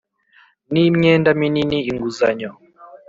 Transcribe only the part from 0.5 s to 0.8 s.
n